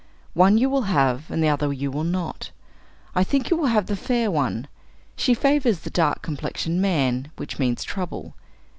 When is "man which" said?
6.81-7.59